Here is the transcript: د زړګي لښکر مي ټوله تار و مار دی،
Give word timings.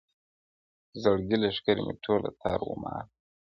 د 0.91 0.93
زړګي 1.03 1.37
لښکر 1.43 1.77
مي 1.85 1.93
ټوله 2.03 2.29
تار 2.41 2.59
و 2.63 2.73
مار 2.83 3.05
دی، 3.11 3.15